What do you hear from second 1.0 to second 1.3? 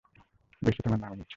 নামই নিচ্ছে না।